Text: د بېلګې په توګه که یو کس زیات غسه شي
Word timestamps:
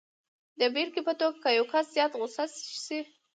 د 0.59 0.61
بېلګې 0.73 1.01
په 1.07 1.13
توګه 1.19 1.37
که 1.43 1.49
یو 1.57 1.65
کس 1.73 1.85
زیات 1.95 2.11
غسه 2.19 2.45
شي 2.85 2.99